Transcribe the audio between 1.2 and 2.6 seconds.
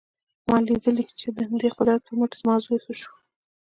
د همدې قدرت پر مټ زما